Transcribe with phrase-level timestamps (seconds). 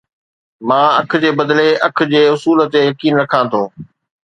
[0.67, 3.63] مان اک جي بدلي اک جي اصول تي يقين رکان ٿو